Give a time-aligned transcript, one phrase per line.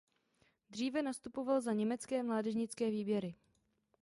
[0.69, 3.35] Dříve nastupoval za německé mládežnické výběry.